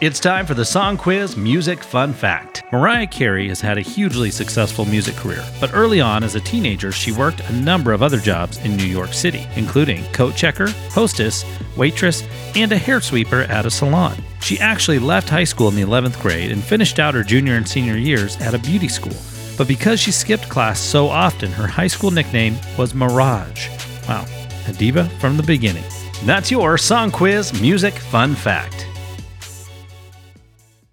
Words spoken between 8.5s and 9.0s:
in New